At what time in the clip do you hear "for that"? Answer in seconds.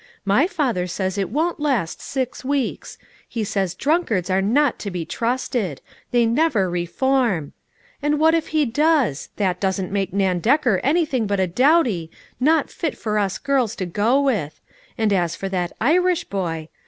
15.35-15.71